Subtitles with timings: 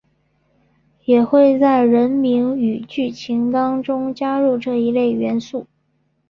[1.05, 5.67] 也会在人名与剧情当中加入这一类元素。